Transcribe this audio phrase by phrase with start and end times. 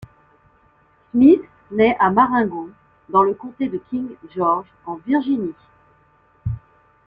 [1.11, 2.71] Smith naît à Marengo,
[3.09, 5.53] dans le comté de King George en Virginie.